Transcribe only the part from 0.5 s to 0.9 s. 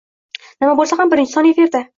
Nima